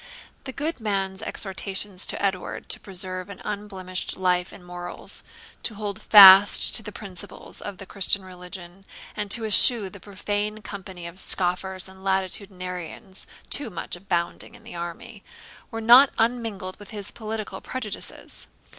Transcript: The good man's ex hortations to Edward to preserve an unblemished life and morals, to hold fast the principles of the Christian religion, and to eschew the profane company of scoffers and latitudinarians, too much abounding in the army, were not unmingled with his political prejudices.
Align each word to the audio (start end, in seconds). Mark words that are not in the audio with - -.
The 0.45 0.51
good 0.51 0.79
man's 0.79 1.21
ex 1.21 1.45
hortations 1.45 2.07
to 2.07 2.19
Edward 2.19 2.69
to 2.69 2.79
preserve 2.79 3.29
an 3.29 3.39
unblemished 3.45 4.17
life 4.17 4.51
and 4.51 4.65
morals, 4.65 5.23
to 5.61 5.75
hold 5.75 6.01
fast 6.01 6.83
the 6.83 6.91
principles 6.91 7.61
of 7.61 7.77
the 7.77 7.85
Christian 7.85 8.25
religion, 8.25 8.83
and 9.15 9.29
to 9.29 9.45
eschew 9.45 9.91
the 9.91 9.99
profane 9.99 10.63
company 10.63 11.05
of 11.05 11.19
scoffers 11.19 11.87
and 11.87 12.03
latitudinarians, 12.03 13.27
too 13.51 13.69
much 13.69 13.95
abounding 13.95 14.55
in 14.55 14.63
the 14.63 14.73
army, 14.73 15.23
were 15.69 15.79
not 15.79 16.09
unmingled 16.17 16.79
with 16.79 16.89
his 16.89 17.11
political 17.11 17.61
prejudices. 17.61 18.47